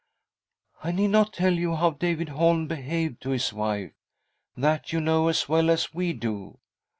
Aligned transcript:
"I 0.83 0.91
need 0.91 1.09
not 1.09 1.31
tell 1.31 1.53
you 1.53 1.75
how 1.75 1.91
David 1.91 2.29
Holm 2.29 2.67
behaved 2.67 3.21
to 3.21 3.29
his 3.29 3.53
wife— 3.53 3.93
that 4.57 4.91
you 4.91 4.99
know 4.99 5.27
as 5.27 5.47
well 5.47 5.69
as 5.69 5.93
we 5.93 6.11
do. 6.11 6.57